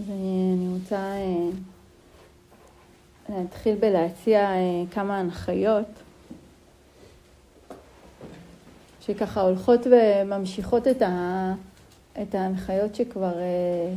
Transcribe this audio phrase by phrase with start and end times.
[0.00, 1.48] אז אני, אני רוצה אה,
[3.28, 5.86] להתחיל בלהציע אה, כמה הנחיות
[9.00, 11.54] שככה הולכות וממשיכות את, ה,
[12.22, 13.92] את ההנחיות שכבר אה,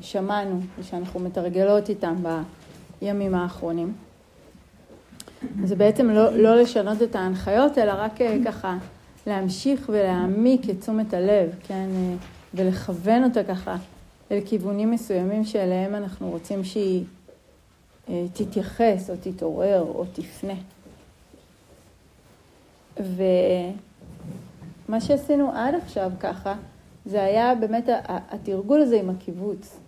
[0.00, 2.14] שמענו ושאנחנו מתרגלות איתן
[3.00, 3.92] בימים האחרונים.
[5.64, 8.12] זה בעצם לא, לא לשנות את ההנחיות, אלא רק
[8.44, 8.76] ככה
[9.26, 11.88] להמשיך ולהעמיק את תשומת הלב, כן,
[12.54, 13.76] ולכוון אותה ככה
[14.34, 17.04] אל כיוונים מסוימים שאליהם אנחנו רוצים שהיא
[18.08, 20.54] אה, תתייחס או תתעורר או תפנה.
[22.96, 26.54] ומה שעשינו עד עכשיו ככה,
[27.06, 29.78] זה היה באמת התרגול הזה עם הקיבוץ.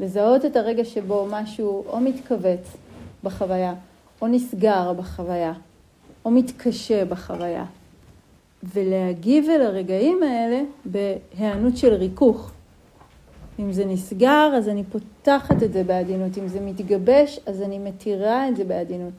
[0.00, 2.76] לזהות את הרגע שבו משהו או מתכווץ
[3.24, 3.74] בחוויה,
[4.22, 5.52] או נסגר בחוויה,
[6.24, 7.64] או מתקשה בחוויה,
[8.74, 12.52] ולהגיב אל הרגעים האלה בהיענות של ריכוך.
[13.58, 16.38] אם זה נסגר, אז אני פותחת את זה בעדינות.
[16.38, 19.12] אם זה מתגבש, אז אני מתירה את זה בעדינות.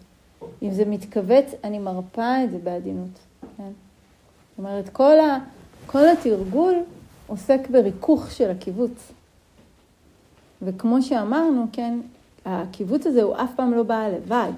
[0.62, 3.10] אם זה מתכווץ, אני מרפה את זה בעדינות.
[3.58, 3.72] כן?
[4.50, 5.38] זאת אומרת, כל, ה,
[5.86, 6.76] כל התרגול
[7.28, 9.12] עוסק בריכוך של הקיבוץ.
[10.62, 12.00] וכמו שאמרנו, כן,
[12.46, 14.52] הקיבוץ הזה הוא אף פעם לא בא לבד.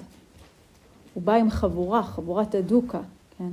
[1.13, 3.01] הוא בא עם חבורה, חבורת הדוקה,
[3.37, 3.49] כן?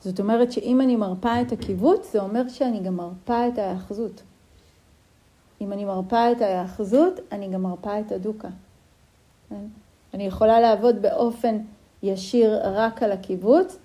[0.00, 4.22] זאת אומרת שאם אני מרפה את הקיבוץ, זה אומר שאני גם מרפה את ההאחזות.
[5.60, 8.48] אם אני מרפה את ההאחזות, אני גם מרפה את הדוקה.
[9.48, 9.64] כן?
[10.14, 11.58] אני יכולה לעבוד באופן
[12.02, 13.76] ישיר רק על הקיבוץ,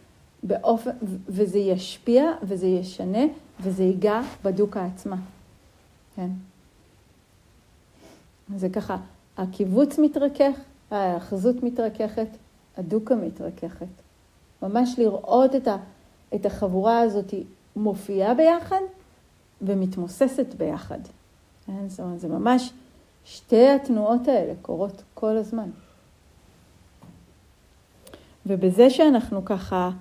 [0.44, 0.92] באופן,
[1.27, 3.23] וזה ישפיע וזה ישנה
[3.59, 5.16] וזה ייגע בדוקה עצמה.
[6.16, 6.30] כן?
[8.55, 8.97] זה ככה,
[9.38, 10.59] הקיבוץ מתרכך,
[10.92, 12.27] ההאחזות מתרככת,
[12.77, 13.86] הדוקה מתרככת.
[14.61, 15.77] ממש לראות את, ה,
[16.36, 17.33] את החבורה הזאת
[17.75, 18.81] מופיעה ביחד
[19.61, 20.99] ומתמוססת ביחד.
[21.66, 21.90] כן?
[21.90, 22.73] זאת אומרת, זה ממש
[23.26, 25.70] שתי התנועות האלה קורות כל הזמן.
[28.45, 29.92] ובזה שאנחנו ככה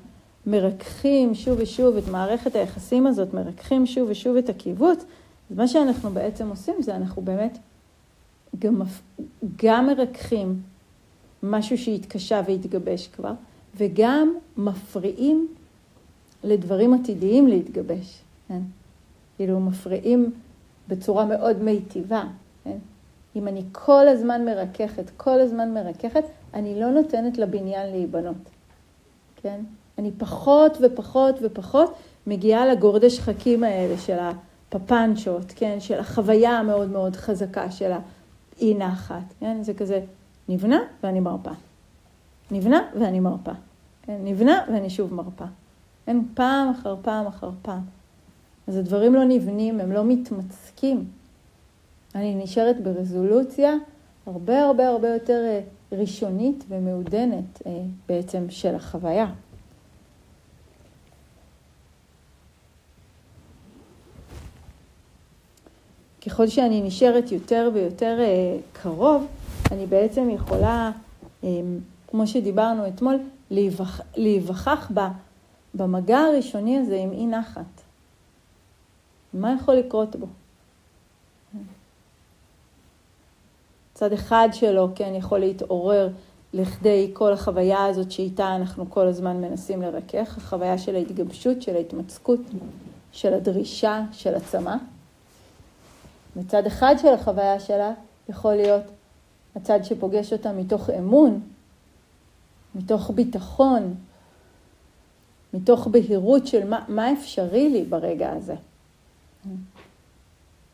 [0.47, 5.05] מרככים שוב ושוב את מערכת היחסים הזאת, מרככים שוב ושוב את הקיבוץ,
[5.51, 7.59] אז מה שאנחנו בעצם עושים זה אנחנו באמת
[8.59, 8.83] גם,
[9.63, 10.63] גם מרככים
[11.43, 13.33] משהו שהתקשה והתגבש כבר,
[13.77, 15.49] וגם מפריעים
[16.45, 18.61] לדברים עתידיים להתגבש, כן?
[19.37, 20.33] כאילו מפריעים
[20.89, 22.23] בצורה מאוד מיטיבה.
[22.65, 22.79] כן?
[23.37, 26.25] אם אני כל הזמן מרככת, כל הזמן מרככת,
[26.55, 28.51] אני לא נותנת לבניין להיבנות.
[29.37, 29.61] כן?
[29.99, 31.95] אני פחות ופחות ופחות
[32.27, 35.81] מגיעה לגורדי שחקים האלה של הפפנצ'ות, כן?
[35.81, 39.35] של החוויה המאוד מאוד חזקה של האי נחת.
[39.41, 39.63] כן?
[39.63, 40.01] זה כזה
[40.49, 41.51] נבנה ואני מרפה.
[42.51, 43.53] נבנה ואני מרפה.
[44.03, 44.19] כן?
[44.25, 45.45] נבנה ואני שוב מרפה.
[46.07, 46.17] כן?
[46.35, 48.00] פעם אחר פעם אחר פעם.
[48.71, 51.05] אז הדברים לא נבנים, הם לא מתמצקים.
[52.15, 53.75] אני נשארת ברזולוציה
[54.27, 55.61] הרבה הרבה הרבה יותר אה,
[55.93, 59.33] ראשונית ומעודנת אה, בעצם של החוויה.
[66.27, 69.27] ככל שאני נשארת יותר ויותר אה, קרוב,
[69.73, 70.91] אני בעצם יכולה,
[72.07, 73.19] כמו שדיברנו אתמול,
[74.17, 74.93] להיווכח
[75.75, 77.80] במגע הראשוני הזה עם אי נחת.
[79.35, 80.27] מה יכול לקרות בו?
[83.95, 86.09] צד אחד שלו, כן, יכול להתעורר
[86.53, 92.41] לכדי כל החוויה הזאת שאיתה אנחנו כל הזמן מנסים לרכך, החוויה של ההתגבשות, של ההתמצקות,
[93.13, 94.77] של הדרישה, של הצמא.
[96.37, 97.93] מצד אחד של החוויה שלה
[98.29, 98.83] יכול להיות
[99.57, 101.41] הצד שפוגש אותה מתוך אמון,
[102.75, 103.95] מתוך ביטחון,
[105.55, 108.55] מתוך בהירות של מה, מה אפשרי לי ברגע הזה.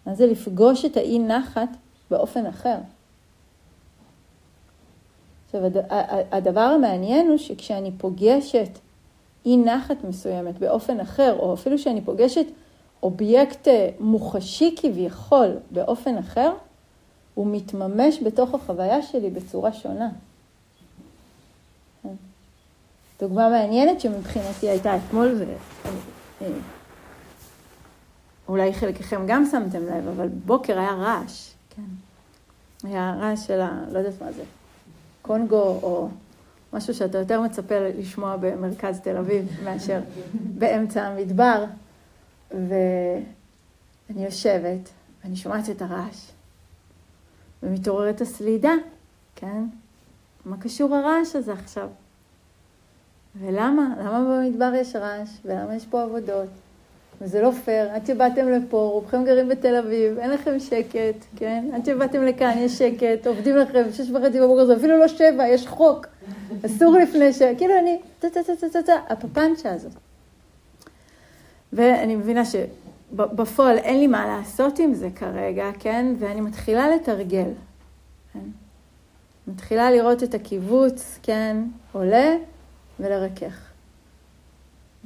[0.07, 1.69] מה זה לפגוש את האי נחת
[2.11, 2.77] באופן אחר.
[5.47, 5.61] עכשיו,
[6.33, 8.79] הדבר המעניין הוא שכשאני פוגשת
[9.47, 12.47] אי נחת מסוימת באופן אחר, או אפילו שאני פוגשת
[13.03, 16.53] אובייקט אה, מוחשי כביכול באופן אחר,
[17.35, 20.09] הוא מתממש בתוך החוויה שלי בצורה שונה.
[22.03, 22.09] כן.
[23.21, 25.45] דוגמה מעניינת שמבחינתי הייתה אתמול, ו...
[28.49, 31.83] אולי חלקכם גם שמתם לב, אבל בוקר היה רעש, כן.
[32.85, 33.85] היה רעש של ה...
[33.93, 34.43] לא יודעת מה זה,
[35.23, 36.09] קונגו או
[36.73, 40.01] משהו שאתה יותר מצפה לשמוע במרכז תל אביב מאשר
[40.35, 41.65] באמצע המדבר.
[42.51, 44.89] ואני יושבת,
[45.25, 46.31] ואני שומעת את הרעש,
[47.63, 48.73] ומתעוררת הסלידה,
[49.37, 49.65] כן?
[50.45, 51.89] מה קשור הרעש הזה עכשיו?
[53.41, 53.95] ולמה?
[53.99, 55.29] למה במדבר יש רעש?
[55.45, 56.49] ולמה יש פה עבודות?
[57.21, 61.65] וזה לא פייר, עד שבאתם לפה, רובכם גרים בתל אביב, אין לכם שקט, כן?
[61.75, 65.67] עד שבאתם לכאן יש שקט, עובדים לכם, שש וחצי בבוקר, זה אפילו לא שבע, יש
[65.67, 66.07] חוק,
[66.67, 67.43] אסור לפני ש...
[67.59, 69.93] כאילו אני, טה טה טה טה טה, הפפנצ'ה הזאת.
[71.73, 76.15] ואני מבינה שבפועל אין לי מה לעשות עם זה כרגע, כן?
[76.19, 77.51] ואני מתחילה לתרגל.
[78.33, 78.41] כן?
[79.47, 81.57] מתחילה לראות את הקיבוץ, כן,
[81.93, 82.37] עולה
[83.01, 83.66] ולרכך.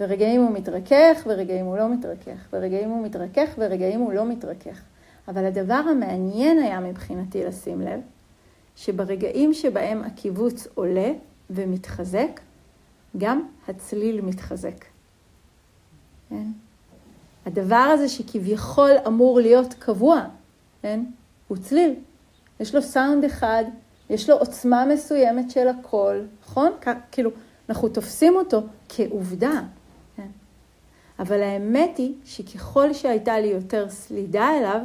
[0.01, 4.81] ורגעים הוא מתרכך, ורגעים הוא לא מתרכך, ורגעים הוא מתרכך, ורגעים הוא לא מתרכך.
[5.29, 8.01] אבל הדבר המעניין היה מבחינתי לשים לב,
[8.77, 11.13] שברגעים שבהם הקיבוץ עולה
[11.51, 12.41] ומתחזק,
[13.19, 14.85] גם הצליל מתחזק.
[16.29, 16.47] כן?
[17.47, 20.23] הדבר הזה שכביכול אמור להיות קבוע,
[20.83, 21.05] כן?
[21.49, 21.95] הוא צליל.
[22.61, 23.65] יש לו סאונד אחד,
[24.11, 26.73] יש לו עוצמה מסוימת של הקול, נכון?
[27.13, 27.31] כאילו,
[27.69, 29.61] אנחנו תופסים אותו כעובדה.
[31.21, 34.81] אבל האמת היא שככל שהייתה לי יותר סלידה אליו,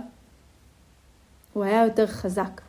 [1.54, 2.62] הוא היה יותר חזק.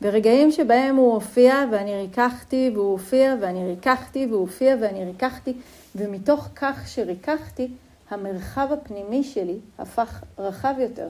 [0.00, 5.56] ברגעים שבהם הוא הופיע ואני ריככתי והוא הופיע ואני ריככתי והוא הופיע ואני ריככתי,
[5.94, 7.68] ומתוך כך שריככתי,
[8.10, 11.08] המרחב הפנימי שלי הפך רחב יותר.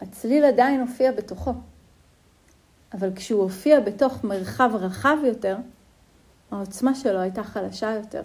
[0.00, 1.52] הצליל עדיין הופיע בתוכו,
[2.94, 5.56] אבל כשהוא הופיע בתוך מרחב רחב יותר,
[6.50, 8.22] העוצמה שלו הייתה חלשה יותר.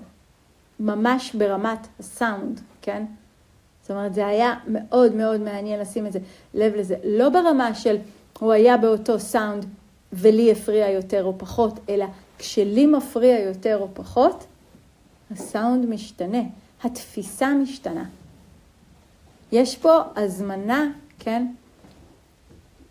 [0.80, 3.06] ממש ברמת הסאונד, כן?
[3.82, 6.20] זאת אומרת, זה היה מאוד מאוד מעניין לשים את זה,
[6.54, 6.96] לב לזה.
[7.04, 7.98] לא ברמה של
[8.40, 9.66] הוא היה באותו סאונד
[10.14, 12.06] ולי הפריע יותר או פחות, אלא
[12.38, 14.46] כשלי מפריע יותר או פחות,
[15.32, 16.42] הסאונד משתנה,
[16.84, 18.04] התפיסה משתנה.
[19.52, 21.48] יש פה הזמנה, כן,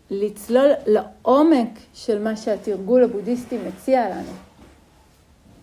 [0.09, 4.48] לצלול לעומק של מה שהתרגול הבודהיסטי מציע לנו.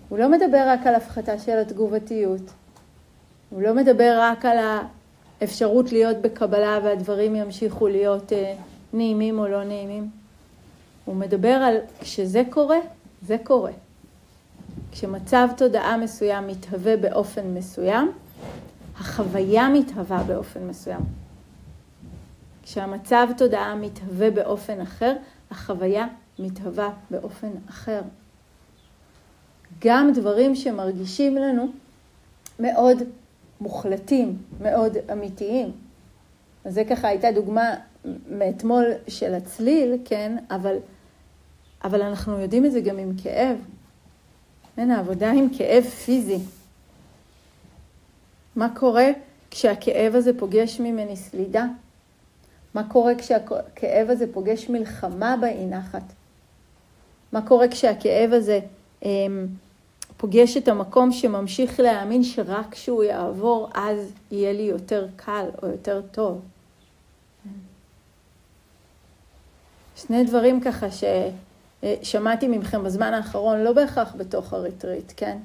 [0.08, 2.42] הוא לא מדבר רק על הפחתה של התגובתיות,
[3.50, 4.58] הוא לא מדבר רק על
[5.40, 8.54] האפשרות להיות בקבלה והדברים ימשיכו להיות אה,
[8.92, 10.10] נעימים או לא נעימים.
[11.04, 12.78] הוא מדבר על כשזה קורה,
[13.22, 13.72] זה קורה.
[14.92, 18.12] כשמצב תודעה מסוים מתהווה באופן מסוים,
[18.98, 21.00] החוויה מתהווה באופן מסוים.
[22.62, 25.16] כשהמצב תודעה מתהווה באופן אחר,
[25.50, 26.06] החוויה
[26.38, 28.00] מתהווה באופן אחר.
[29.78, 31.67] גם דברים שמרגישים לנו
[32.61, 33.02] מאוד
[33.61, 35.73] מוחלטים, מאוד אמיתיים.
[36.64, 37.75] אז זה ככה הייתה דוגמה
[38.31, 40.76] מאתמול של הצליל, כן, אבל,
[41.84, 43.56] אבל אנחנו יודעים את זה גם עם כאב.
[44.78, 46.38] אין, העבודה עם כאב פיזי.
[48.56, 49.06] מה קורה
[49.50, 51.64] כשהכאב הזה פוגש ממני סלידה?
[52.75, 56.02] מה קורה כשהכאב הזה פוגש מלחמה באי נחת?
[57.32, 58.61] מה קורה כשהכאב הזה
[59.02, 59.46] אמ,
[60.16, 66.02] פוגש את המקום שממשיך להאמין שרק כשהוא יעבור אז יהיה לי יותר קל או יותר
[66.10, 66.40] טוב?
[69.96, 75.38] שני דברים ככה ששמעתי מכם בזמן האחרון, לא בהכרח בתוך הריטריט, כן?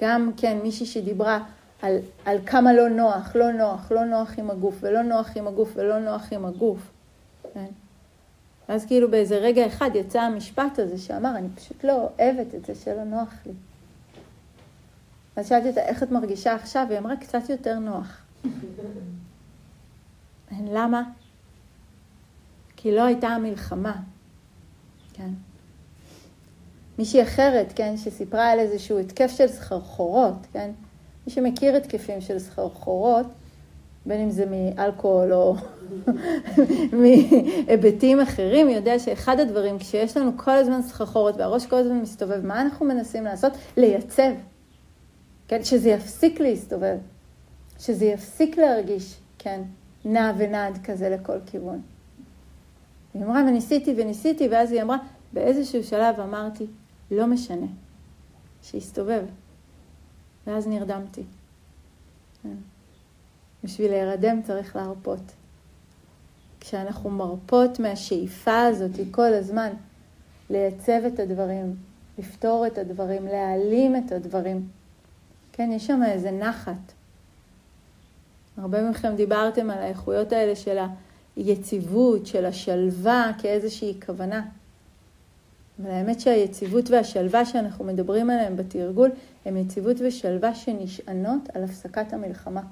[0.00, 1.44] גם, כן, מישהי שדיברה
[1.82, 5.72] על, על כמה לא נוח, לא נוח, לא נוח עם הגוף, ולא נוח עם הגוף,
[5.74, 6.78] ולא נוח עם הגוף,
[7.54, 7.66] כן?
[8.68, 12.74] ואז כאילו באיזה רגע אחד יצא המשפט הזה שאמר, אני פשוט לא אוהבת את זה
[12.74, 13.52] שלא נוח לי.
[15.36, 16.86] אז שאלתי אותה, איך את מרגישה עכשיו?
[16.88, 18.22] והיא אמרה, קצת יותר נוח.
[20.76, 21.02] למה?
[22.76, 23.96] כי לא הייתה המלחמה,
[25.12, 25.30] כן?
[26.98, 30.70] מישהי אחרת, כן, שסיפרה על איזשהו התקף של סחרחורות, כן?
[31.26, 33.26] מי שמכיר התקפים של סחרחורות,
[34.06, 35.56] בין אם זה מאלכוהול או
[37.00, 42.60] מהיבטים אחרים, יודע שאחד הדברים, כשיש לנו כל הזמן סחרחורת והראש כל הזמן מסתובב, מה
[42.60, 43.52] אנחנו מנסים לעשות?
[43.76, 44.32] לייצב,
[45.48, 45.64] כן?
[45.64, 46.96] שזה יפסיק להסתובב,
[47.78, 49.62] שזה יפסיק להרגיש, כן,
[50.04, 51.82] נע ונד כזה לכל כיוון.
[53.14, 54.96] היא אמרה, וניסיתי וניסיתי, ואז היא אמרה,
[55.32, 56.66] באיזשהו שלב אמרתי,
[57.10, 57.66] לא משנה,
[58.62, 59.22] שיסתובב.
[60.46, 61.22] ואז נרדמתי.
[62.42, 62.73] כן.
[63.64, 65.32] בשביל להירדם צריך להרפות.
[66.60, 69.70] כשאנחנו מרפות מהשאיפה הזאת כל הזמן
[70.50, 71.76] לייצב את הדברים,
[72.18, 74.68] לפתור את הדברים, להעלים את הדברים,
[75.52, 76.92] כן, יש שם איזה נחת.
[78.56, 80.78] הרבה מכם דיברתם על האיכויות האלה של
[81.36, 84.46] היציבות, של השלווה, כאיזושהי כוונה.
[85.82, 89.10] אבל האמת שהיציבות והשלווה שאנחנו מדברים עליהם בתרגול,
[89.44, 92.62] הם יציבות ושלווה שנשענות על הפסקת המלחמה.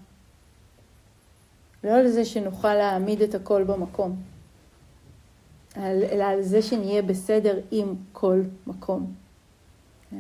[1.85, 4.17] לא על זה שנוכל להעמיד את הכל במקום,
[5.77, 9.12] אלא על זה שנהיה בסדר עם כל מקום.
[10.11, 10.17] כן?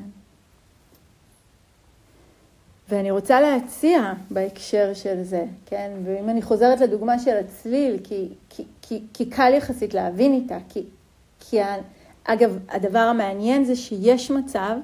[2.88, 5.90] ואני רוצה להציע בהקשר של זה, כן?
[6.04, 10.82] ואם אני חוזרת לדוגמה של הצליל, כי, כי, כי, כי קל יחסית להבין איתה, כי,
[11.40, 11.58] כי
[12.24, 14.76] אגב, הדבר המעניין זה שיש מצב,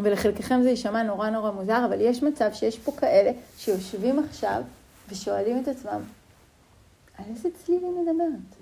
[0.00, 4.62] ולחלקכם זה יישמע נורא נורא מוזר, אבל יש מצב שיש פה כאלה שיושבים עכשיו
[5.10, 6.00] ושואלים את עצמם,
[7.18, 8.56] על איזה צליל היא מדברת?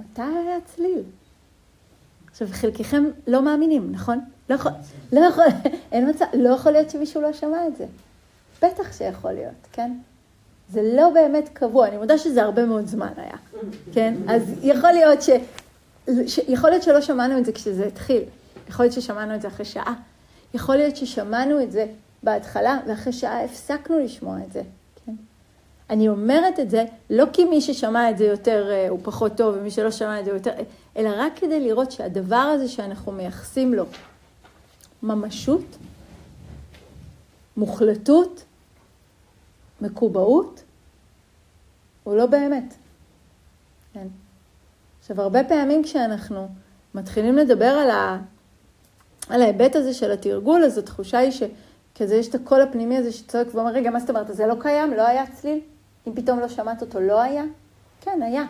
[0.00, 1.02] מתי היה צליל?
[2.30, 4.20] עכשיו, חלקכם לא מאמינים, נכון?
[4.50, 4.72] לא יכול,
[5.12, 5.44] לא יכול,
[5.92, 7.86] אין מצב, לא יכול להיות שמישהו לא שמע את זה.
[8.62, 9.92] בטח שיכול להיות, כן?
[10.68, 13.36] זה לא באמת קבוע, אני מודה שזה הרבה מאוד זמן היה,
[13.92, 14.14] כן?
[14.28, 15.30] אז יכול להיות ש...
[16.26, 16.40] ש...
[16.48, 18.22] יכול להיות שלא שמענו את זה כשזה התחיל,
[18.68, 19.94] יכול להיות ששמענו את זה אחרי שעה,
[20.54, 21.86] יכול להיות ששמענו את זה
[22.22, 24.62] בהתחלה, ואחרי שעה הפסקנו לשמוע את זה?
[25.90, 29.54] אני אומרת את זה לא כי מי ששמע את זה יותר אה, הוא פחות טוב,
[29.58, 30.52] ומי שלא שמע את זה יותר,
[30.96, 33.84] אלא רק כדי לראות שהדבר הזה שאנחנו מייחסים לו
[35.02, 35.76] ממשות,
[37.56, 38.44] מוחלטות,
[39.80, 40.62] מקובעות,
[42.04, 42.74] הוא לא באמת.
[43.92, 44.06] כן.
[45.00, 46.48] עכשיו, הרבה פעמים כשאנחנו
[46.94, 48.18] מתחילים לדבר על, ה...
[49.28, 53.46] על ההיבט הזה של התרגול, אז התחושה היא שכזה יש את הקול הפנימי הזה שצועק
[53.54, 54.94] ואומר, רגע, מה זאת אומרת, זה לא קיים?
[54.94, 55.60] לא היה צליל?
[56.06, 57.44] אם פתאום לא שמעת אותו, לא היה?
[58.00, 58.44] כן, היה.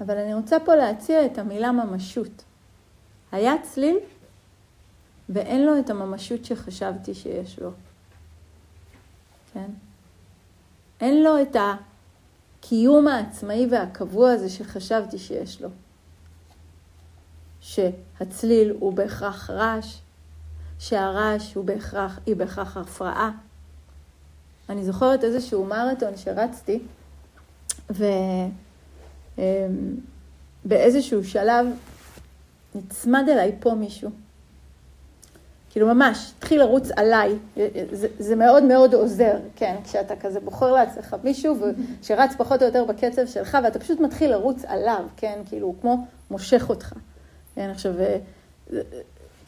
[0.00, 2.44] אבל אני רוצה פה להציע את המילה ממשות.
[3.32, 3.96] היה צליל,
[5.28, 7.70] ואין לו את הממשות שחשבתי שיש לו.
[9.52, 9.70] כן?
[11.00, 11.56] אין לו את
[12.60, 15.68] הקיום העצמאי והקבוע הזה שחשבתי שיש לו.
[17.60, 19.98] שהצליל הוא בהכרח רעש,
[20.78, 23.30] שהרעש הוא בהכרח, היא בהכרח הפרעה.
[24.68, 26.78] אני זוכרת איזשהו מרתון שרצתי,
[30.64, 31.66] ובאיזשהו אמ, שלב
[32.74, 34.10] נצמד אליי פה מישהו.
[35.70, 37.36] כאילו ממש, התחיל לרוץ עליי,
[37.92, 41.56] זה, זה מאוד מאוד עוזר, כן, כשאתה כזה בוחר לעצמך מישהו
[42.02, 46.06] שרץ פחות או יותר בקצב שלך, ואתה פשוט מתחיל לרוץ עליו, כן, כאילו הוא כמו
[46.30, 46.92] מושך אותך.
[47.54, 48.18] כן, עכשיו, אה,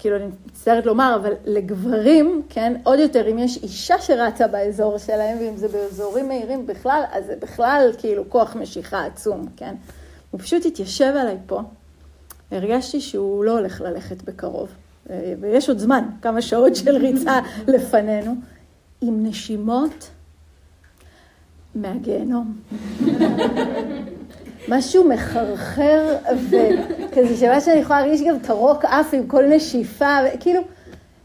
[0.04, 5.38] כאילו אני מצטערת לומר, אבל לגברים, כן, עוד יותר, אם יש אישה שרצה באזור שלהם,
[5.40, 9.75] ואם זה באזורים מהירים בכלל, אז זה בכלל כאילו כוח משיכה עצום, כן.
[10.30, 11.61] הוא פשוט התיישב עליי פה,
[12.50, 14.68] הרגשתי שהוא לא הולך ללכת בקרוב.
[15.40, 18.34] ויש עוד זמן, כמה שעות של ריצה לפנינו,
[19.00, 20.11] עם נשימות
[21.75, 22.56] מהגיהנום.
[24.68, 30.61] משהו מחרחר, וכזה שמה שאני יכולה להרגיש גם את הרוק עף עם כל נשיפה, כאילו,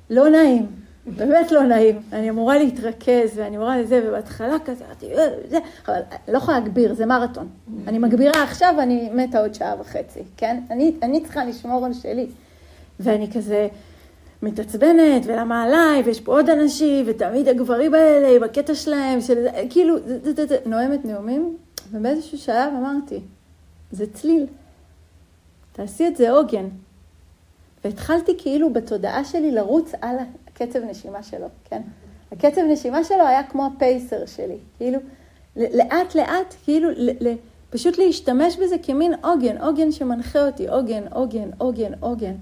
[0.10, 0.66] לא נעים,
[1.06, 2.02] באמת לא נעים.
[2.14, 7.06] אני אמורה להתרכז, ואני אמורה לזה, ובהתחלה כזה, אה, זה, אבל לא יכולה להגביר, זה
[7.06, 7.48] מרתון.
[7.88, 10.60] אני מגבירה עכשיו, ואני מתה עוד שעה וחצי, כן?
[10.72, 12.28] אני, אני צריכה לשמור על שלי.
[13.00, 13.68] ואני כזה
[14.42, 19.96] מתעצבנת, ולמה עליי, ויש פה עוד אנשים, ותמיד הגברים האלה עם הקטע שלהם, של כאילו,
[20.06, 21.58] זה, זה, זה, נואמת נאומים,
[21.92, 23.20] ובאיזשהו שלב אמרתי,
[23.92, 24.46] זה צליל,
[25.72, 26.66] תעשי את זה עוגן.
[27.84, 30.16] והתחלתי כאילו בתודעה שלי לרוץ על
[30.48, 31.82] הקצב נשימה שלו, כן?
[32.32, 35.00] הקצב נשימה שלו היה כמו הפייסר שלי, כאילו,
[35.56, 36.90] לאט לאט, כאילו,
[37.70, 42.36] פשוט להשתמש בזה כמין עוגן, עוגן שמנחה אותי, עוגן, עוגן, עוגן, עוגן.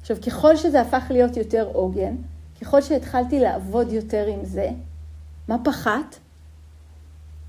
[0.00, 2.14] עכשיו, ככל שזה הפך להיות יותר עוגן,
[2.60, 4.68] ככל שהתחלתי לעבוד יותר עם זה,
[5.48, 6.16] מה פחת?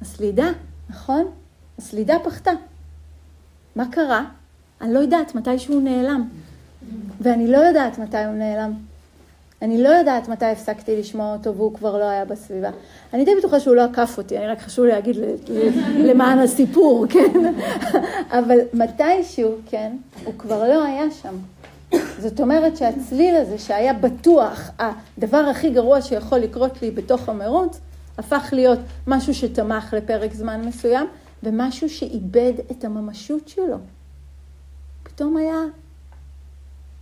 [0.01, 0.47] הסלידה,
[0.89, 1.27] נכון?
[1.77, 2.51] הסלידה פחתה.
[3.75, 4.25] מה קרה?
[4.81, 6.27] אני לא יודעת מתי שהוא נעלם.
[7.21, 8.73] ואני לא יודעת מתי הוא נעלם.
[9.61, 12.69] אני לא יודעת מתי הפסקתי לשמוע אותו והוא כבר לא היה בסביבה.
[13.13, 15.15] אני די בטוחה שהוא לא עקף אותי, אני רק חשוב להגיד
[15.97, 17.53] למען הסיפור, כן?
[18.29, 19.91] אבל מתישהו, כן,
[20.25, 21.35] הוא כבר לא היה שם.
[22.19, 27.79] זאת אומרת שהצליל הזה שהיה בטוח הדבר הכי גרוע שיכול לקרות לי בתוך המרוץ,
[28.17, 31.07] הפך להיות משהו שתמך לפרק זמן מסוים,
[31.43, 33.77] ומשהו שאיבד את הממשות שלו.
[35.03, 35.61] פתאום היה,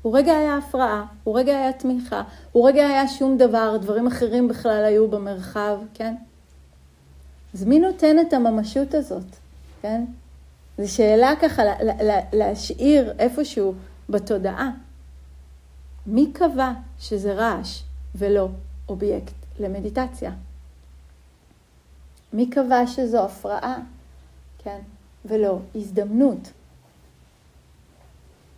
[0.01, 4.47] הוא רגע היה הפרעה, הוא רגע היה תמיכה, הוא רגע היה שום דבר, דברים אחרים
[4.47, 6.15] בכלל היו במרחב, כן?
[7.53, 9.25] אז מי נותן את הממשות הזאת,
[9.81, 10.05] כן?
[10.77, 11.63] זו שאלה ככה
[12.33, 13.73] להשאיר איפשהו
[14.09, 14.71] בתודעה.
[16.07, 17.81] מי קבע שזה רעש
[18.15, 18.49] ולא
[18.89, 20.31] אובייקט למדיטציה?
[22.33, 23.77] מי קבע שזו הפרעה,
[24.63, 24.79] כן,
[25.25, 26.51] ולא הזדמנות?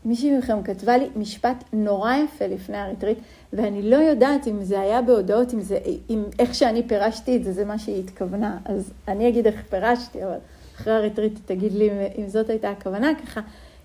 [0.05, 3.17] מישהי מכם כתבה לי משפט נורא יפה לפני הריטריט,
[3.53, 5.77] ואני לא יודעת אם זה היה בהודעות, אם זה,
[6.09, 8.57] אם איך שאני פירשתי את זה, זה מה שהיא התכוונה.
[8.65, 10.37] אז אני אגיד איך פירשתי, אבל
[10.75, 13.41] אחרי הריטריט תגיד לי אם זאת הייתה הכוונה, ככה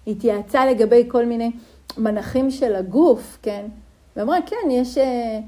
[0.07, 1.51] היא התייעצה לגבי כל מיני
[1.99, 3.67] מנחים של הגוף, כן?
[4.17, 5.41] ואמרה, כן, יש, אה,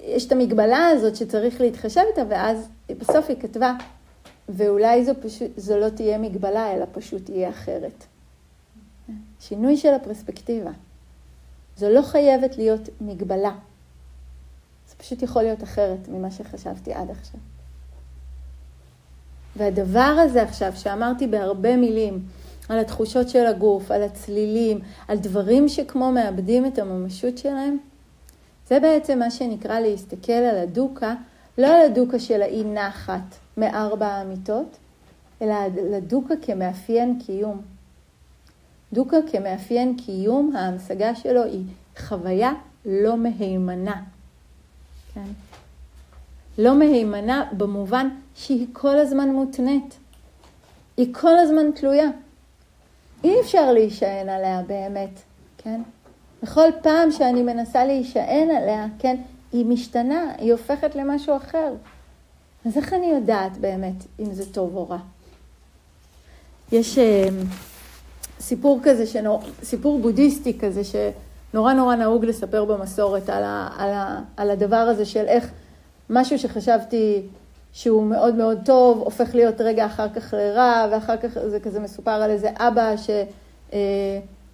[0.00, 3.74] יש את המגבלה הזאת שצריך להתחשב איתה, ואז בסוף היא כתבה,
[4.48, 8.04] ואולי זו, פשוט, זו לא תהיה מגבלה, אלא פשוט תהיה אחרת.
[9.40, 10.70] שינוי של הפרספקטיבה.
[11.76, 13.52] זו לא חייבת להיות מגבלה.
[14.88, 17.40] זה פשוט יכול להיות אחרת ממה שחשבתי עד עכשיו.
[19.56, 22.26] והדבר הזה עכשיו, שאמרתי בהרבה מילים,
[22.68, 27.78] על התחושות של הגוף, על הצלילים, על דברים שכמו מאבדים את הממשות שלהם,
[28.68, 31.14] זה בעצם מה שנקרא להסתכל על הדוקה,
[31.58, 34.76] לא על הדוקה של האי נחת מארבע האמיתות,
[35.42, 37.62] אלא על הדוקה כמאפיין קיום.
[38.92, 41.64] דוקה כמאפיין קיום, ההמשגה שלו היא
[41.98, 42.52] חוויה
[42.86, 44.02] לא מהימנה.
[45.14, 45.28] כן?
[46.58, 49.98] לא מהימנה במובן שהיא כל הזמן מותנית.
[50.96, 52.08] היא כל הזמן תלויה.
[53.24, 55.20] אי אפשר להישען עליה באמת,
[55.58, 55.80] כן?
[56.44, 59.16] בכל פעם שאני מנסה להישען עליה, כן,
[59.52, 61.72] היא משתנה, היא הופכת למשהו אחר.
[62.66, 64.98] אז איך אני יודעת באמת אם זה טוב או רע?
[66.72, 67.00] יש uh,
[68.40, 74.20] סיפור כזה, שנור, סיפור בודהיסטי כזה, שנורא נורא נהוג לספר במסורת על, ה, על, ה,
[74.36, 75.50] על הדבר הזה של איך
[76.10, 77.22] משהו שחשבתי
[77.72, 82.10] שהוא מאוד מאוד טוב, הופך להיות רגע אחר כך לרע, ואחר כך זה כזה מסופר
[82.10, 82.94] על איזה אבא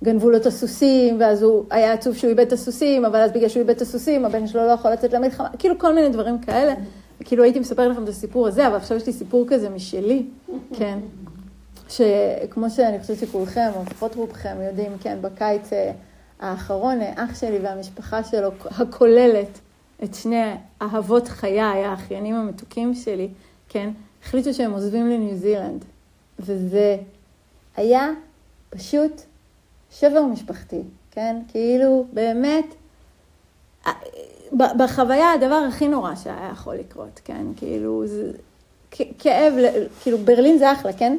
[0.00, 3.48] שגנבו לו את הסוסים, ואז הוא היה עצוב שהוא איבד את הסוסים, אבל אז בגלל
[3.48, 6.74] שהוא איבד את הסוסים, הבן שלו לא יכול לצאת למלחמה, כאילו כל מיני דברים כאלה.
[7.24, 10.26] כאילו הייתי מספרת לכם את הסיפור הזה, אבל עכשיו יש לי סיפור כזה משלי,
[10.74, 10.98] כן.
[11.88, 15.92] שכמו שאני חושבת שכולכם, או לפחות רובכם יודעים, כן, בקיץ אה,
[16.40, 19.58] האחרון, אח שלי והמשפחה שלו, הכוללת,
[20.04, 23.28] את שני אהבות חיי, האחיינים המתוקים שלי,
[23.68, 23.90] כן,
[24.24, 25.84] החליטו שהם עוזבים לניו זילנד.
[26.38, 26.96] וזה
[27.76, 28.08] היה
[28.70, 29.22] פשוט
[29.90, 31.36] שבר משפחתי, כן?
[31.48, 32.74] כאילו, באמת,
[34.52, 37.46] בחוויה הדבר הכי נורא שהיה יכול לקרות, כן?
[37.56, 38.32] כאילו, זה
[38.90, 39.52] כאב,
[40.02, 41.16] כאילו, ברלין זה אחלה, כן?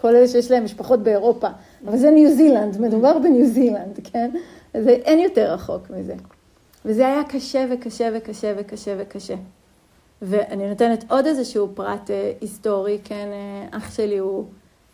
[0.00, 1.48] כל אלה שיש להם משפחות באירופה,
[1.86, 4.30] אבל זה ניו זילנד, מדובר בניו זילנד, כן?
[4.74, 6.14] זה אין יותר רחוק מזה.
[6.84, 9.34] וזה היה קשה וקשה וקשה וקשה וקשה.
[10.22, 14.44] ואני נותנת עוד איזשהו פרט אה, היסטורי, כן, אה, אח שלי הוא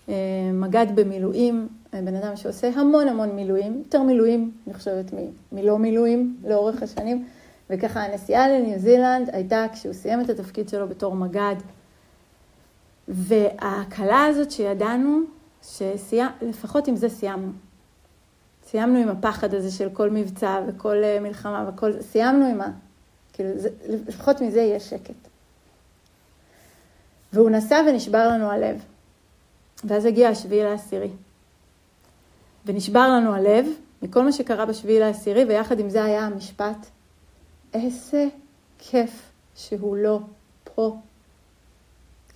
[0.09, 0.15] אה,
[0.53, 5.79] מג"ד במילואים, אה, בן אדם שעושה המון המון מילואים, יותר מילואים, אני חושבת, מ- מלא
[5.79, 7.27] מילואים לאורך השנים,
[7.71, 11.57] וככה הנסיעה לניו זילנד הייתה כשהוא סיים את התפקיד שלו בתור מג"ד.
[13.09, 15.21] וההקלה הזאת שידענו,
[15.63, 17.53] שסיימ, לפחות עם זה סיימנו.
[18.67, 22.71] סיימנו עם הפחד הזה של כל מבצע וכל אה, מלחמה וכל זה, סיימנו עם ה...
[23.33, 25.15] כאילו, זה, לפחות מזה יהיה שקט.
[27.33, 28.85] והוא נסע ונשבר לנו הלב.
[29.85, 31.11] ואז הגיע השביעי לעשירי.
[32.67, 33.67] ונשבר לנו הלב
[34.03, 36.87] מכל מה שקרה בשביעי לעשירי, ויחד עם זה היה המשפט,
[37.75, 38.27] איזה
[38.79, 40.21] כיף שהוא לא
[40.75, 40.97] פה.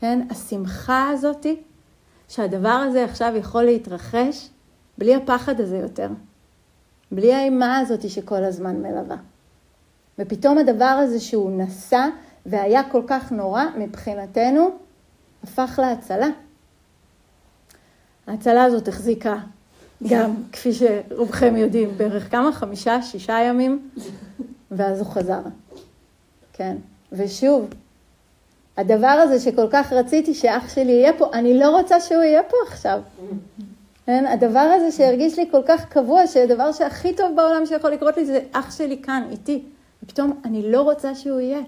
[0.01, 0.27] כן?
[0.31, 1.63] השמחה הזאתי,
[2.29, 4.49] שהדבר הזה עכשיו יכול להתרחש,
[4.99, 6.09] בלי הפחד הזה יותר,
[7.13, 9.17] בלי האימה הזאת שכל הזמן מלווה.
[10.19, 12.07] ופתאום הדבר הזה שהוא נסע
[12.47, 14.71] והיה כל כך נורא, מבחינתנו,
[15.43, 16.29] הפך להצלה.
[18.27, 19.37] ההצלה הזאת החזיקה
[20.09, 22.53] גם, כפי שרובכם יודעים, בערך כמה?
[22.53, 23.89] חמישה, שישה ימים,
[24.71, 25.41] ואז הוא חזר.
[26.53, 26.77] כן,
[27.13, 27.69] ושוב,
[28.77, 32.57] הדבר הזה שכל כך רציתי שאח שלי יהיה פה, אני לא רוצה שהוא יהיה פה
[32.69, 33.01] עכשיו.
[34.07, 34.27] כן?
[34.27, 38.41] הדבר הזה שהרגיש לי כל כך קבוע, שהדבר שהכי טוב בעולם שיכול לקרות לי זה
[38.53, 39.63] אח שלי כאן, איתי.
[40.03, 41.61] ופתאום אני לא רוצה שהוא יהיה.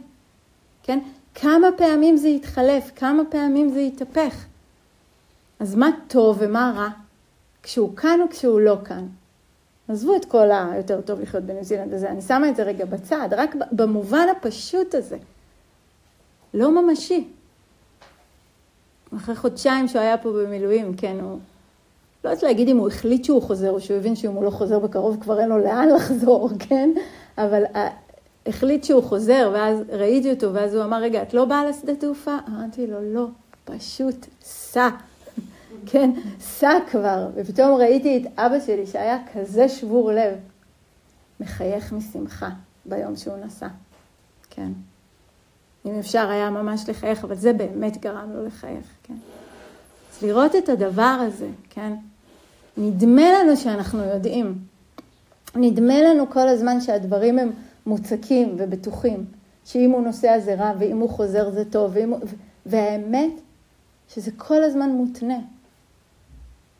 [0.82, 0.98] כן?
[1.34, 4.44] כמה פעמים זה יתחלף, כמה פעמים זה יתהפך.
[5.60, 6.88] אז מה טוב ומה רע?
[7.62, 9.06] כשהוא כאן או כשהוא לא כאן?
[9.88, 13.28] עזבו את כל היותר טוב לחיות בניו זילנד הזה, אני שמה את זה רגע בצד,
[13.32, 15.16] רק במובן הפשוט הזה.
[16.54, 17.28] לא ממשי.
[19.16, 21.38] אחרי חודשיים שהוא היה פה במילואים, כן, הוא
[22.24, 24.78] לא יודעת להגיד אם הוא החליט שהוא חוזר, או שהוא הבין שאם הוא לא חוזר
[24.78, 26.90] בקרוב כבר אין לו לאן לחזור, כן?
[27.38, 27.78] אבל uh,
[28.46, 32.36] החליט שהוא חוזר, ואז ראיתי אותו, ואז הוא אמר, רגע, את לא באה לשדה תעופה?
[32.48, 33.26] אמרתי לו, לא,
[33.64, 34.88] פשוט סע.
[35.86, 37.28] כן, סע כבר.
[37.34, 40.34] ופתאום ראיתי את אבא שלי, שהיה כזה שבור לב,
[41.40, 42.48] מחייך משמחה
[42.84, 43.68] ביום שהוא נסע.
[44.50, 44.72] כן.
[45.86, 49.14] אם אפשר היה ממש לחייך, אבל זה באמת גרם לו לחייך, כן.
[50.12, 51.92] אז לראות את הדבר הזה, כן,
[52.76, 54.58] נדמה לנו שאנחנו יודעים.
[55.54, 57.50] נדמה לנו כל הזמן שהדברים הם
[57.86, 59.24] מוצקים ובטוחים,
[59.64, 62.18] שאם הוא נוסע זה רע, ואם הוא חוזר זה טוב, הוא...
[62.66, 63.32] והאמת
[64.08, 65.38] שזה כל הזמן מותנה.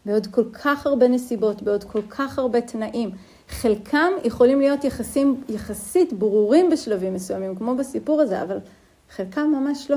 [0.06, 3.10] בעוד כל כך הרבה נסיבות, בעוד כל כך הרבה תנאים.
[3.48, 8.58] חלקם יכולים להיות יחסים, יחסית ברורים בשלבים מסוימים, כמו בסיפור הזה, אבל
[9.10, 9.96] חלקם ממש לא.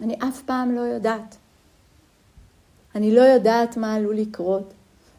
[0.00, 1.36] אני אף פעם לא יודעת.
[2.94, 4.72] אני לא יודעת מה עלול לקרות.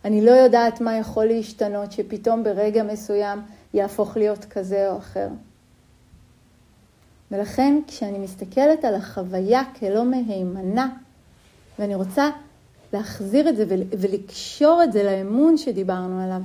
[0.05, 3.41] אני לא יודעת מה יכול להשתנות, שפתאום ברגע מסוים
[3.73, 5.27] יהפוך להיות כזה או אחר.
[7.31, 10.89] ולכן כשאני מסתכלת על החוויה כלא מהימנה,
[11.79, 12.29] ואני רוצה
[12.93, 13.65] להחזיר את זה
[13.99, 16.41] ולקשור את זה לאמון שדיברנו עליו,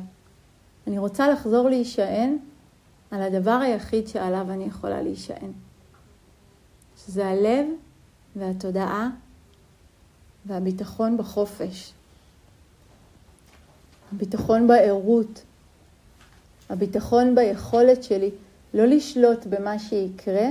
[0.87, 2.37] אני רוצה לחזור להישען
[3.11, 5.53] על הדבר היחיד שעליו אני יכולה להישען,
[6.97, 7.67] שזה הלב
[8.37, 9.11] והתודעה
[10.47, 11.93] והביטחון בחופש,
[14.13, 15.43] הביטחון בערות,
[16.71, 18.31] הביטחון ביכולת שלי
[18.75, 20.49] לא לשלוט במה שיקרה,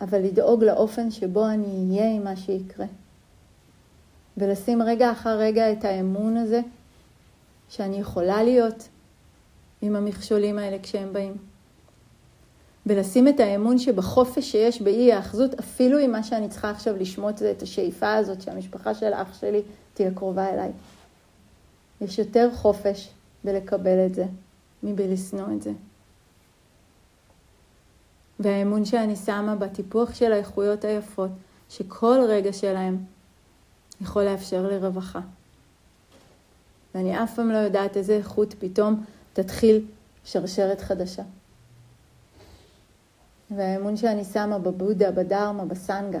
[0.00, 2.86] אבל לדאוג לאופן שבו אני אהיה עם מה שיקרה.
[4.38, 6.60] ולשים רגע אחר רגע את האמון הזה
[7.68, 8.88] שאני יכולה להיות
[9.82, 11.36] עם המכשולים האלה כשהם באים.
[12.86, 17.50] ולשים את האמון שבחופש שיש באי האחזות, אפילו עם מה שאני צריכה עכשיו לשמוט זה
[17.50, 19.62] את השאיפה הזאת שהמשפחה של אח שלי
[19.94, 20.70] תהיה קרובה אליי.
[22.00, 23.08] יש יותר חופש
[23.44, 24.24] בלקבל את זה
[24.82, 25.72] מבלשנוא את זה.
[28.40, 31.30] והאמון שאני שמה בטיפוח של האיכויות היפות,
[31.70, 32.98] שכל רגע שלהם
[34.00, 35.20] יכול לאפשר לרווחה.
[36.94, 39.84] ואני אף פעם לא יודעת איזה איכות פתאום תתחיל
[40.24, 41.22] שרשרת חדשה.
[43.50, 46.20] והאמון שאני שמה בבודה, בדרמה, בסנגה,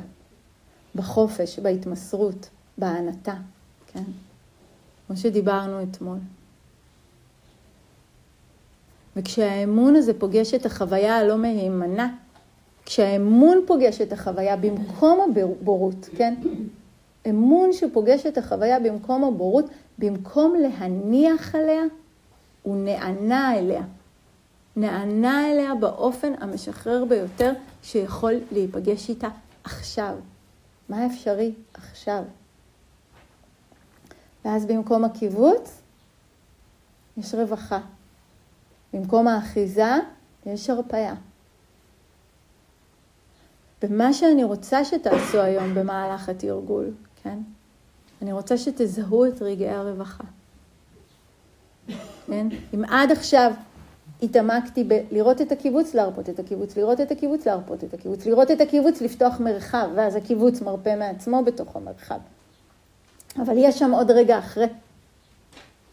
[0.94, 3.34] בחופש, בהתמסרות, בהענתה,
[3.86, 4.02] כן?
[5.06, 6.18] כמו שדיברנו אתמול.
[9.16, 12.14] וכשהאמון הזה פוגש את החוויה הלא מהימנה,
[12.84, 16.34] כשהאמון פוגש את החוויה במקום הבורות, כן?
[17.30, 19.64] אמון שפוגש את החוויה במקום הבורות,
[19.98, 21.82] במקום להניח עליה,
[22.62, 23.82] הוא נענה אליה.
[24.76, 29.28] נענה אליה באופן המשחרר ביותר שיכול להיפגש איתה
[29.64, 30.14] עכשיו.
[30.88, 32.22] מה אפשרי עכשיו?
[34.44, 35.80] ואז במקום הקיבוץ
[37.16, 37.80] יש רווחה.
[38.92, 39.92] במקום האחיזה
[40.46, 41.14] יש הרפאיה.
[43.82, 46.90] ומה שאני רוצה שתעשו היום במהלך התרגול,
[47.28, 47.38] כן?
[48.22, 50.24] אני רוצה שתזהו את רגעי הרווחה.
[52.26, 52.48] כן?
[52.74, 53.52] אם עד עכשיו
[54.22, 58.60] התעמקתי בלראות את הקיבוץ, להרפות את הקיבוץ, לראות את הקיבוץ, להרפות את הקיבוץ, לראות את
[58.60, 62.18] הקיבוץ, לפתוח מרחב, ואז הקיבוץ מרפה מעצמו בתוך המרחב.
[63.36, 64.66] אבל יש שם עוד רגע אחרי.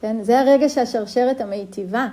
[0.02, 0.24] כן?
[0.24, 2.08] זה הרגע שהשרשרת המיטיבה,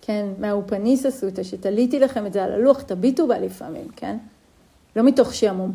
[0.00, 4.16] כן, מהאופניס אותה, שתליתי לכם את זה על הלוח, תביטו בה לפעמים, כן?
[4.96, 5.72] לא מתוך שעמום,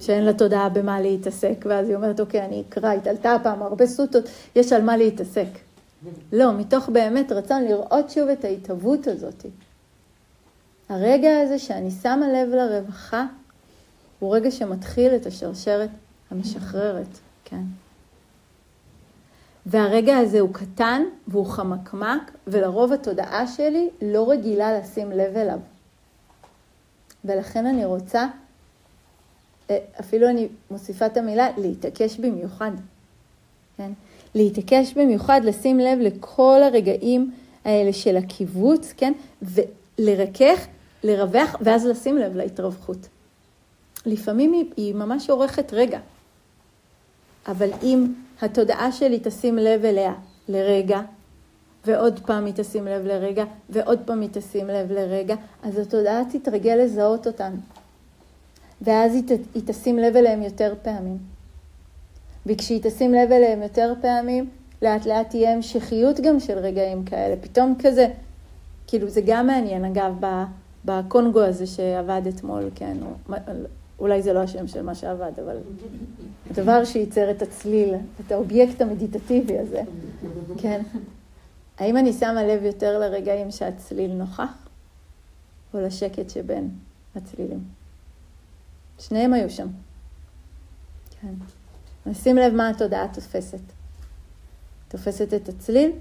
[0.00, 4.24] שאין לה תודעה במה להתעסק, ואז היא אומרת, אוקיי, אני אקרא, התעלתה פעם הרבה סוטות,
[4.56, 5.48] יש על מה להתעסק.
[6.32, 9.46] לא, מתוך באמת רצון לראות שוב את ההתהוות הזאת.
[10.88, 13.26] הרגע הזה שאני שמה לב לרווחה,
[14.18, 15.90] הוא רגע שמתחיל את השרשרת
[16.30, 17.62] המשחררת, כן.
[19.66, 25.58] והרגע הזה הוא קטן והוא חמקמק, ולרוב התודעה שלי לא רגילה לשים לב אליו.
[27.24, 28.26] ולכן אני רוצה,
[30.00, 32.70] אפילו אני מוסיפה את המילה, להתעקש במיוחד.
[33.76, 33.92] כן?
[34.34, 37.30] להתעקש במיוחד, לשים לב לכל הרגעים
[37.64, 39.12] האלה של הקיבוץ, כן?
[39.42, 40.66] ולרכך,
[41.04, 43.08] לרווח, ואז לשים לב להתרווחות.
[44.06, 45.98] לפעמים היא, היא ממש אורכת רגע,
[47.46, 48.06] אבל אם
[48.42, 50.14] התודעה שלי תשים לב אליה
[50.48, 51.00] לרגע,
[51.86, 56.74] ועוד פעם היא תשים לב לרגע, ועוד פעם היא תשים לב לרגע, אז התודעה תתרגל
[56.74, 57.54] לזהות אותן.
[58.84, 61.18] ואז היא, היא תשים לב אליהם יותר פעמים.
[62.46, 64.50] וכשהיא תשים לב אליהם יותר פעמים,
[64.82, 67.36] לאט לאט תהיה המשכיות גם של רגעים כאלה.
[67.40, 68.08] פתאום כזה,
[68.86, 70.12] כאילו זה גם מעניין, אגב,
[70.84, 73.36] בקונגו הזה שעבד אתמול, כן, הוא,
[73.98, 75.56] אולי זה לא השם של מה שעבד, אבל
[76.50, 77.94] הדבר שייצר את הצליל,
[78.26, 79.82] את האובייקט המדיטטיבי הזה,
[80.58, 80.82] כן.
[81.78, 84.68] האם אני שמה לב יותר לרגעים שהצליל נוכח,
[85.74, 86.68] או לשקט שבין
[87.16, 87.83] הצלילים?
[88.98, 89.68] שניהם היו שם.
[91.20, 91.34] כן.
[92.06, 93.60] נשים לב מה התודעה תופסת.
[94.88, 95.92] תופסת את הצליל,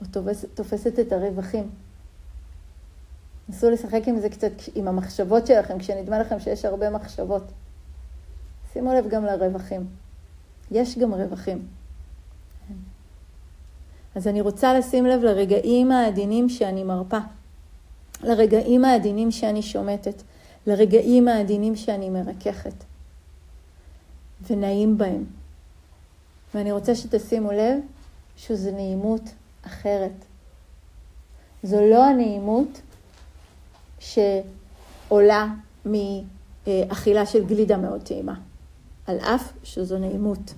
[0.00, 1.70] או תופסת, תופסת את הרווחים.
[3.48, 7.42] נסו לשחק עם זה קצת, עם המחשבות שלכם, כשנדמה לכם שיש הרבה מחשבות.
[8.72, 9.86] שימו לב גם לרווחים.
[10.70, 11.66] יש גם רווחים.
[14.14, 17.18] אז אני רוצה לשים לב לרגעים העדינים שאני מרפה,
[18.22, 20.22] לרגעים העדינים שאני שומטת,
[20.68, 22.84] לרגעים העדינים שאני מרככת,
[24.50, 25.24] ונעים בהם.
[26.54, 27.78] ואני רוצה שתשימו לב
[28.36, 29.22] שזו נעימות
[29.66, 30.12] אחרת.
[31.62, 32.80] זו לא הנעימות
[33.98, 35.46] שעולה
[35.84, 38.34] מאכילה של גלידה מאוד טעימה,
[39.06, 40.54] על אף שזו נעימות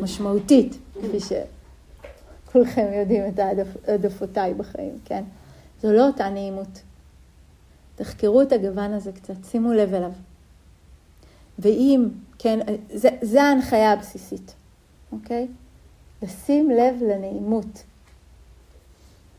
[0.00, 3.38] משמעותית, כפי שכולכם יודעים את
[3.88, 5.24] העדפותיי בחיים, כן?
[5.82, 6.82] זו לא אותה נעימות.
[7.96, 10.12] תחקרו את הגוון הזה קצת, שימו לב אליו.
[11.58, 12.58] ואם, כן,
[12.94, 14.54] זה, זה ההנחיה הבסיסית,
[15.12, 15.46] אוקיי?
[16.22, 17.82] לשים לב לנעימות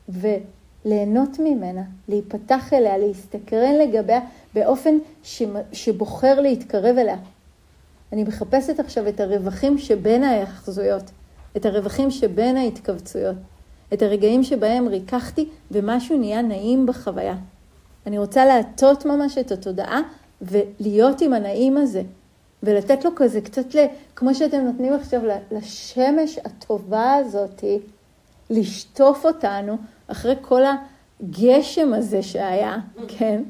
[0.10, 4.20] וליהנות ממנה, להיפתח אליה, להסתקרן לגביה
[4.54, 4.96] באופן
[5.72, 7.18] שבוחר להתקרב אליה.
[8.13, 11.04] אני מחפשת עכשיו את הרווחים שבין ההאחזויות,
[11.58, 13.36] את הרווחים שבין ההתכווצויות,
[13.94, 17.36] את הרגעים שבהם ריככתי ומשהו נהיה נעים בחוויה.
[18.08, 20.02] אני רוצה להטות ממש את התודעה
[20.41, 22.02] ולהיות עם הנעים הזה,
[22.63, 23.65] ולתת לו כזה קצת,
[24.15, 27.80] כמו שאתם נותנים עכשיו לשמש הטובה הזאתי,
[28.50, 30.62] לשטוף אותנו אחרי כל
[31.22, 33.44] הגשם הזה שהיה, כן?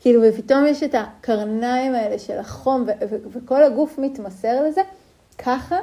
[0.00, 2.84] כאילו, ופתאום יש את הקרניים האלה של החום,
[3.32, 4.80] וכל הגוף מתמסר לזה,
[5.38, 5.76] ככה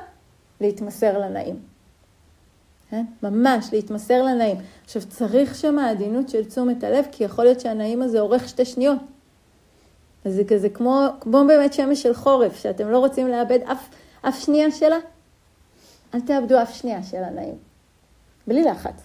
[0.62, 1.75] להתמסר לנעים.
[2.90, 3.06] כן?
[3.24, 4.58] ממש, להתמסר לנעים.
[4.84, 8.98] עכשיו, צריך שם העדינות של תשומת הלב, כי יכול להיות שהנעים הזה אורך שתי שניות.
[10.26, 13.90] אז זה כזה כמו, כמו באמת שמש של חורף, שאתם לא רוצים לאבד אף,
[14.22, 14.98] אף שנייה שלה,
[16.14, 17.56] אל תאבדו אף שנייה של הנעים.
[18.48, 19.02] בלי לחץ.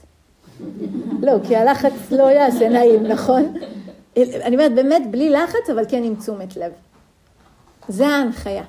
[1.27, 3.55] לא, כי הלחץ לא יעשה נעים, נכון?
[4.17, 6.73] אני אומרת, באמת בלי לחץ, אבל כן עם תשומת לב.
[7.89, 8.65] זה ההנחיה.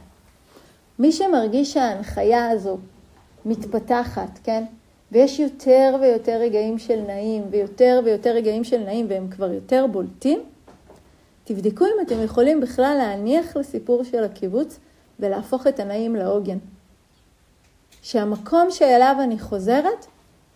[1.00, 2.78] מי שמרגיש שההנחיה הזו
[3.46, 4.64] מתפתחת, כן?
[5.12, 10.40] ויש יותר ויותר רגעים של נעים, ויותר ויותר רגעים של נעים, והם כבר יותר בולטים,
[11.44, 14.80] תבדקו אם אתם יכולים בכלל להניח לסיפור של הקיבוץ
[15.20, 16.58] ולהפוך את הנעים לעוגן.
[18.02, 20.06] שהמקום שאליו אני חוזרת,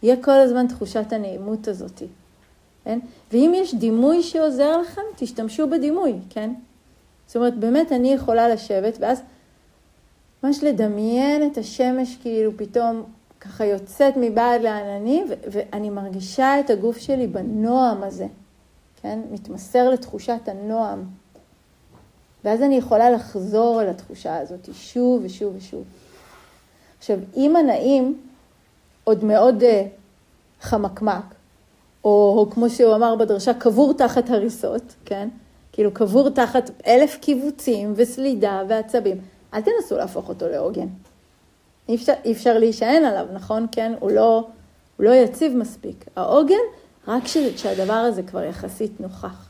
[0.04, 2.04] יהיה כל הזמן תחושת הנעימות הזאת,
[2.84, 3.00] כן?
[3.32, 6.54] ואם יש דימוי שעוזר לכם, תשתמשו בדימוי, כן?
[7.28, 9.22] זאת אומרת, באמת אני יכולה לשבת, ואז
[10.44, 13.04] ממש לדמיין את השמש כאילו פתאום
[13.46, 18.28] ככה יוצאת מבעד לעננים, ואני מרגישה את הגוף שלי בנועם הזה,
[19.02, 19.20] כן?
[19.32, 21.04] מתמסר לתחושת הנועם.
[22.44, 25.84] ואז אני יכולה לחזור אל התחושה הזאת שוב ושוב ושוב.
[26.98, 28.22] עכשיו, אם הנעים
[29.04, 29.66] עוד מאוד uh,
[30.62, 31.24] חמקמק,
[32.04, 35.30] או, או כמו שהוא אמר בדרשה, קבור תחת הריסות, כן?
[35.72, 39.18] כאילו קבור תחת אלף קיבוצים וסלידה ועצבים,
[39.54, 40.88] אל תנסו להפוך אותו לעוגן.
[41.90, 43.68] אי אפשר, אי אפשר להישען עליו, נכון?
[43.72, 44.48] כן, הוא לא,
[44.98, 46.06] הוא לא יציב מספיק.
[46.16, 46.56] העוגן,
[47.08, 47.24] רק
[47.56, 49.50] כשהדבר הזה כבר יחסית נוכח.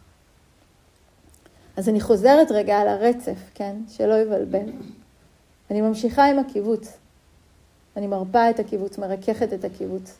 [1.78, 3.76] אז אני חוזרת רגע על הרצף, כן?
[3.90, 4.70] שלא יבלבל.
[5.72, 6.98] אני ממשיכה עם הקיבוץ.
[7.98, 10.18] אני מרפה את הקיבוץ, מרככת את הקיבוץ.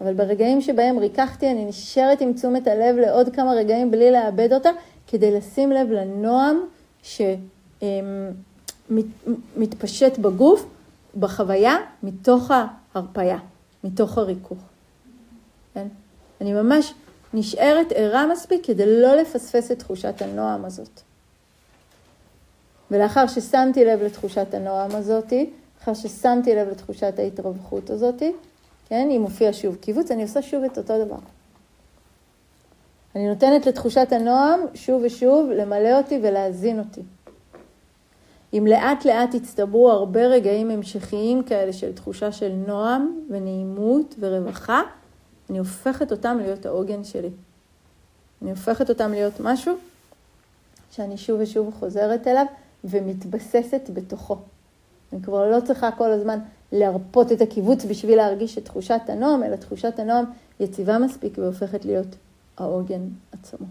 [0.00, 4.70] אבל ברגעים שבהם ריככתי, אני נשארת עם תשומת הלב לעוד כמה רגעים בלי לאבד אותה,
[5.06, 6.60] כדי לשים לב לנועם
[9.56, 10.66] שמתפשט בגוף
[11.18, 13.38] בחוויה מתוך ההרפייה,
[13.84, 14.58] מתוך הריכוך.
[15.74, 15.86] כן?
[16.40, 16.94] אני ממש
[17.34, 21.00] נשארת ערה מספיק כדי לא לפספס את תחושת הנועם הזאת.
[22.90, 25.32] ולאחר ששמתי לב לתחושת הנועם הזאת,
[25.78, 28.22] לאחר ששמתי לב לתחושת ההתרווחות הזאת,
[28.88, 31.18] כן, אם מופיע שוב קיבוץ, אני עושה שוב את אותו דבר.
[33.16, 37.02] אני נותנת לתחושת הנועם שוב ושוב למלא אותי ולהזין אותי.
[38.58, 44.82] אם לאט לאט יצטברו הרבה רגעים המשכיים כאלה של תחושה של נועם ונעימות ורווחה,
[45.50, 47.30] אני הופכת אותם להיות העוגן שלי.
[48.42, 49.74] אני הופכת אותם להיות משהו
[50.90, 52.46] שאני שוב ושוב חוזרת אליו
[52.84, 54.36] ומתבססת בתוכו.
[55.12, 56.38] אני כבר לא צריכה כל הזמן
[56.72, 60.24] להרפות את הקיבוץ בשביל להרגיש את תחושת הנועם, אלא תחושת הנועם
[60.60, 62.16] יציבה מספיק והופכת להיות
[62.58, 63.66] העוגן עצמו.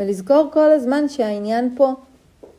[0.00, 1.94] ולזכור כל הזמן שהעניין פה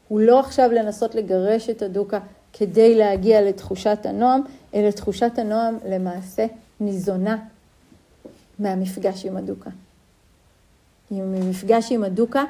[0.08, 2.20] הוא לא עכשיו לנסות לגרש את הדוקה
[2.54, 4.42] כדי להגיע לתחושת הנועם,
[4.74, 6.46] אלא תחושת הנועם למעשה
[6.80, 7.38] ניזונה
[8.60, 9.70] מהמפגש עם הדוקה.
[11.12, 12.44] עם מפגש עם הדוקה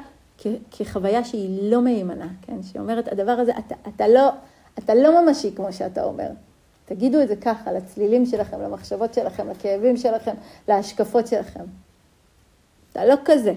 [0.71, 2.63] כחוויה שהיא לא מהימנה, כן?
[2.63, 4.29] שאומרת, הדבר הזה, אתה, אתה, לא,
[4.79, 6.29] אתה לא ממשי כמו שאתה אומר.
[6.85, 10.33] תגידו את זה ככה, לצלילים שלכם, למחשבות שלכם, לכאבים שלכם,
[10.67, 11.63] להשקפות שלכם.
[12.91, 13.53] אתה לא כזה.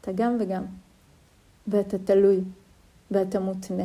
[0.00, 0.64] אתה גם וגם,
[1.66, 2.40] ואתה תלוי,
[3.10, 3.84] ואתה מותנה,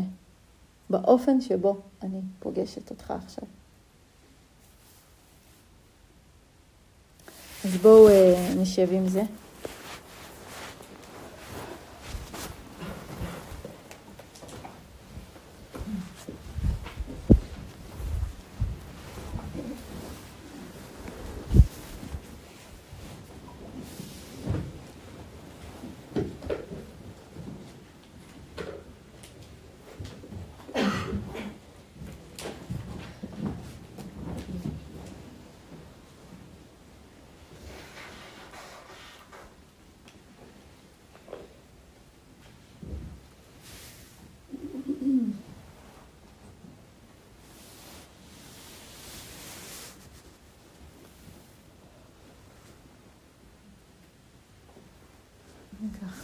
[0.89, 3.43] באופן שבו אני פוגשת אותך עכשיו.
[7.65, 9.23] אז בואו אה, נשב עם זה.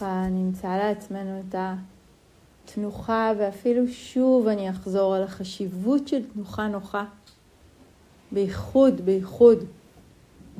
[0.02, 1.54] ככה נמצא לעצמנו את
[2.64, 7.04] התנוחה, ואפילו שוב אני אחזור על החשיבות של תנוחה נוחה.
[8.32, 9.58] בייחוד, בייחוד,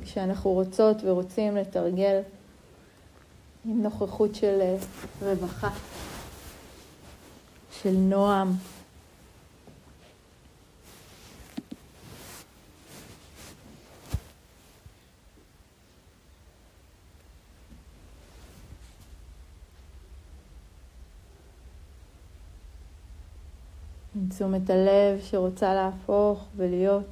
[0.01, 2.19] כשאנחנו רוצות ורוצים לתרגל
[3.65, 4.77] עם נוכחות של אה,
[5.21, 5.69] רווחה,
[7.81, 8.51] של נועם.
[24.35, 27.07] תשומת הלב שרוצה להפוך ולהיות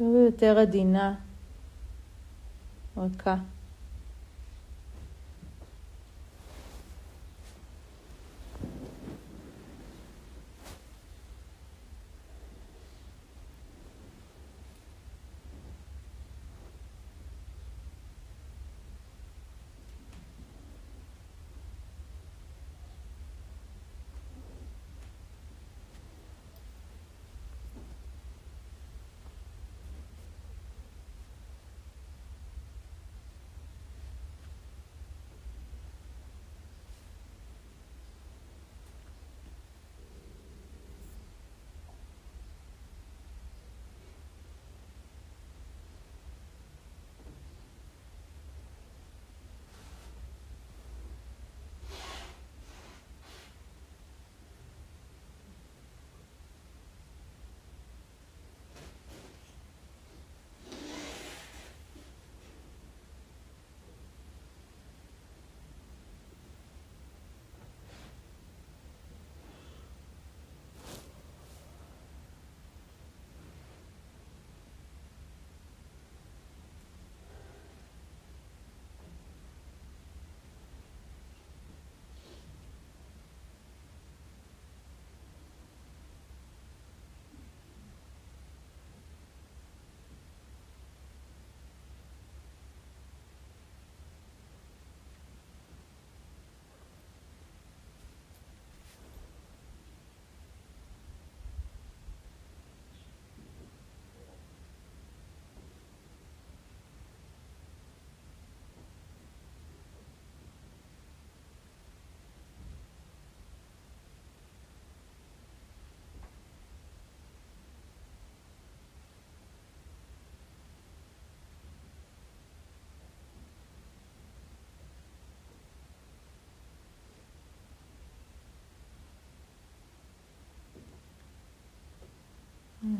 [0.00, 1.14] יותר ויותר עדינה,
[2.96, 3.36] רכה.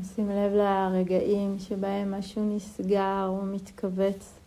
[0.04, 4.43] שים לב לרגעים שבהם משהו נסגר או מתכווץ.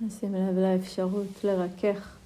[0.00, 2.19] נשים לב לאפשרות לרכך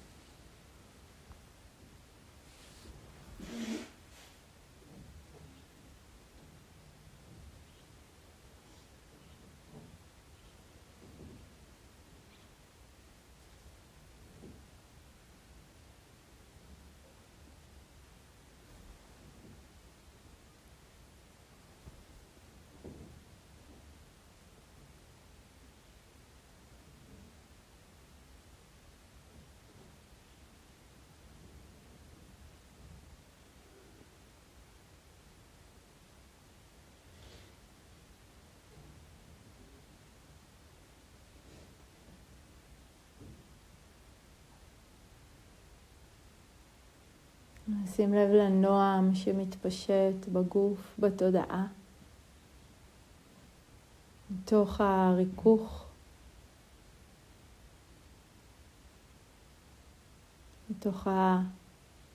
[47.85, 51.67] שים לב לנועם שמתפשט בגוף, בתודעה,
[54.31, 55.85] מתוך הריכוך,
[60.69, 61.07] מתוך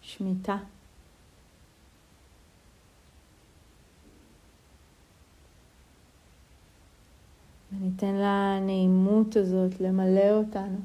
[0.02, 0.56] השמיטה.
[7.72, 10.78] וניתן לנעימות הזאת למלא אותנו,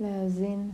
[0.00, 0.70] להאזין.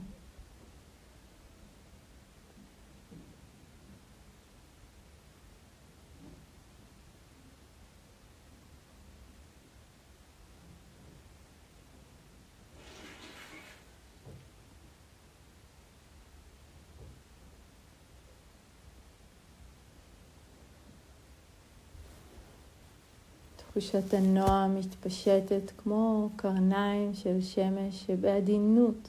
[23.73, 29.09] תחושת הנועם מתפשטת כמו קרניים של שמש שבעדינות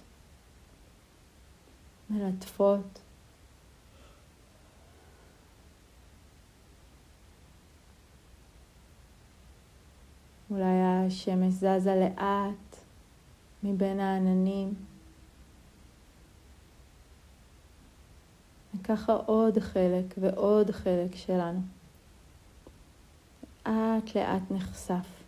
[2.09, 2.99] מלטפות.
[10.51, 12.77] אולי השמש זזה לאט
[13.63, 14.73] מבין העננים.
[18.75, 21.82] וככה עוד חלק ועוד חלק שלנו.
[23.65, 25.22] לאט לאט נחשף.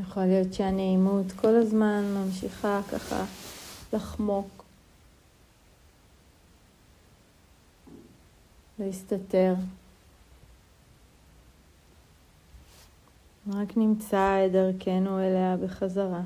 [0.00, 3.24] יכול להיות שהנעימות כל הזמן ממשיכה ככה
[3.92, 4.64] לחמוק,
[8.78, 9.54] להסתתר.
[13.48, 16.22] רק נמצא את דרכנו אליה בחזרה.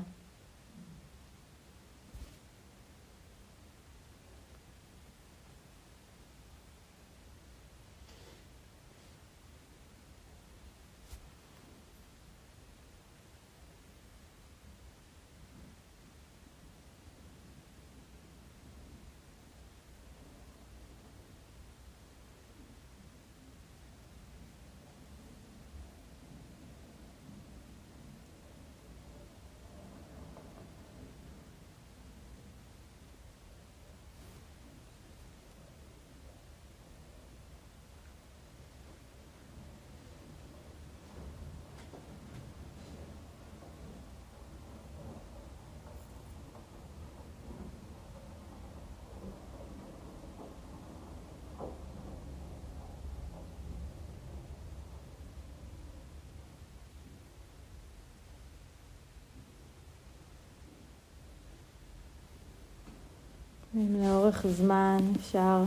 [63.75, 65.63] אם לאורך זמן אפשר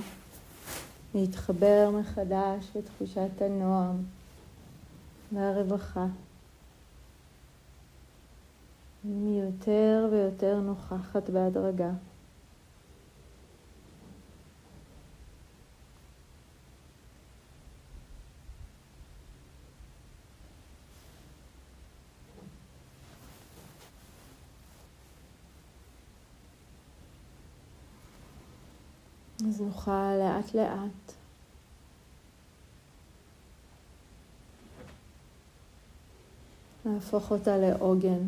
[1.14, 3.96] להתחבר מחדש לתחושת הנועם
[5.32, 6.06] והרווחה.
[9.04, 11.90] היא יותר ויותר נוכחת בהדרגה.
[29.49, 31.12] אז נוכל לאט לאט
[36.84, 38.26] להפוך אותה לעוגן.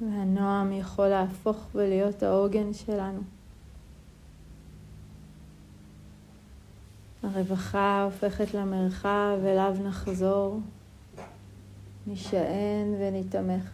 [0.00, 3.20] והנועם יכול להפוך ולהיות העוגן שלנו.
[7.22, 10.60] הרווחה הופכת למרחב, אליו נחזור,
[12.06, 13.70] נישען ונתמך.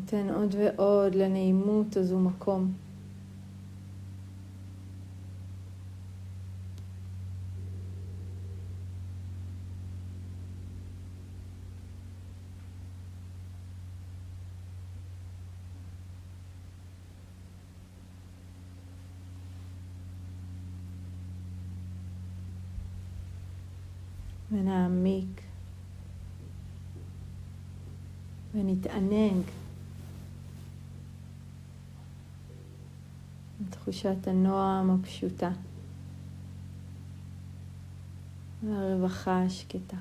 [0.00, 2.85] ניתן עוד ועוד לנעימות הזו מקום.
[28.76, 29.42] ונתענג
[33.70, 35.50] תחושת הנועם הפשוטה
[38.62, 39.96] והרווחה השקטה.